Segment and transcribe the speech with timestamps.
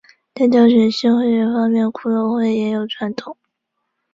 [0.33, 3.37] 在挑选新会员方面骷髅会也有传统。